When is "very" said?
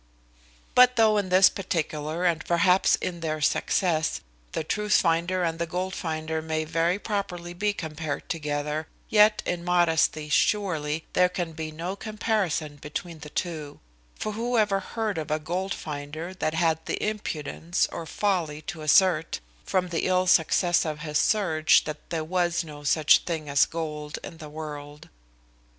6.63-6.97